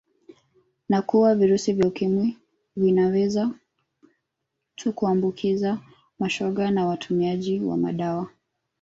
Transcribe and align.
Na 0.89 1.01
kuwa 1.01 1.35
virusi 1.35 1.73
vya 1.73 1.87
Ukimwi 1.87 2.37
vinaweza 2.75 3.51
tu 4.75 4.93
kuambukiza 4.93 5.79
mashoga 6.19 6.71
na 6.71 6.85
watumiaji 6.85 7.59
wa 7.59 7.77
madawa 7.77 8.27